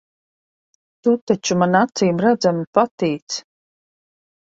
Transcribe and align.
Tu 1.07 1.11
taču 1.31 1.57
man 1.63 1.77
acīmredzami 1.79 2.65
patīc. 2.79 3.37